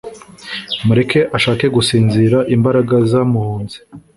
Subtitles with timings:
[0.85, 3.77] Mureke ashake gusinzira imbaraga zamuhunze